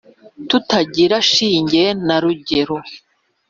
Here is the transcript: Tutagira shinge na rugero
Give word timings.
Tutagira 0.49 1.17
shinge 1.31 1.83
na 2.05 2.17
rugero 2.23 2.75